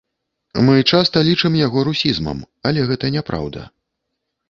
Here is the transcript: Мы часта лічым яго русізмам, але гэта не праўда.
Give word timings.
Мы 0.67 0.77
часта 0.91 1.23
лічым 1.27 1.59
яго 1.67 1.79
русізмам, 1.91 2.43
але 2.71 2.89
гэта 2.91 3.15
не 3.19 3.27
праўда. 3.33 3.73